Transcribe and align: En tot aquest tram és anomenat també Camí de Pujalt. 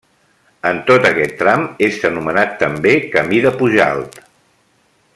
En 0.69 0.79
tot 0.87 1.05
aquest 1.09 1.35
tram 1.41 1.67
és 1.89 2.01
anomenat 2.11 2.57
també 2.65 2.97
Camí 3.17 3.45
de 3.47 3.55
Pujalt. 3.63 4.23